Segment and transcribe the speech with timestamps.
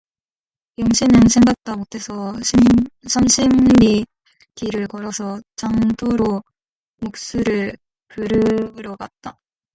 [0.79, 2.33] 영신은 생각다 못해서
[3.07, 3.49] 삼십
[3.81, 4.03] 리
[4.55, 6.41] 길을 걸어서 장터로
[7.03, 7.77] 목수를
[8.07, 9.39] 부르러 갔다.